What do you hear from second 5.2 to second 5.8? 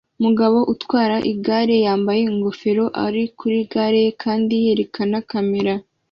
kamera